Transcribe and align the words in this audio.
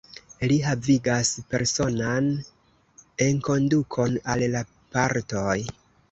Li 0.51 0.55
havigas 0.67 1.29
personan 1.49 2.29
enkondukon 3.25 4.17
al 4.35 4.41
la 4.55 4.63
partoj. 4.97 5.55